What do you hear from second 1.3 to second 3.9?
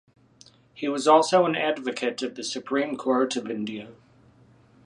an advocate at the Supreme Court of India.